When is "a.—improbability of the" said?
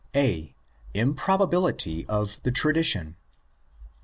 0.15-2.49